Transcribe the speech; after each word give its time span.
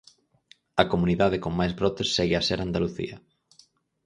A 0.81 0.83
comunidade 0.93 1.37
con 1.43 1.53
máis 1.59 1.73
brotes 1.79 2.07
segue 2.15 2.35
a 2.37 2.45
ser 2.47 2.59
Andalucía. 2.61 3.15